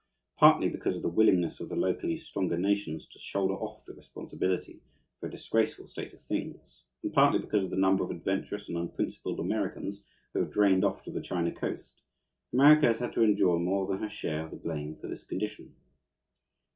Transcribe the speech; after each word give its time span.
Partly 0.39 0.67
because 0.67 0.95
of 0.95 1.03
the 1.03 1.11
willingness 1.11 1.59
of 1.59 1.69
the 1.69 1.75
locally 1.75 2.17
stronger 2.17 2.57
nations 2.57 3.07
to 3.09 3.19
shoulder 3.19 3.53
off 3.53 3.85
the 3.85 3.93
responsibility 3.93 4.81
for 5.19 5.27
a 5.27 5.29
disgraceful 5.29 5.85
state 5.85 6.11
of 6.13 6.23
things, 6.23 6.83
and 7.03 7.13
partly 7.13 7.37
because 7.37 7.65
of 7.65 7.69
the 7.69 7.77
number 7.77 8.03
of 8.03 8.09
adventurous 8.09 8.67
and 8.67 8.79
unprincipled 8.79 9.39
Americans 9.39 10.03
who 10.33 10.39
have 10.39 10.49
drained 10.49 10.83
off 10.83 11.03
to 11.03 11.11
the 11.11 11.21
China 11.21 11.51
Coast, 11.51 12.01
America 12.51 12.87
has 12.87 12.97
had 12.97 13.13
to 13.13 13.21
endure 13.23 13.59
more 13.59 13.85
than 13.85 13.99
her 13.99 14.09
share 14.09 14.45
of 14.45 14.49
the 14.49 14.57
blame 14.57 14.95
for 14.95 15.07
this 15.07 15.23
condition. 15.23 15.75